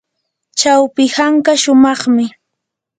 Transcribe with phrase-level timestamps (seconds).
[0.59, 2.25] chawpi hanka shumaqmi.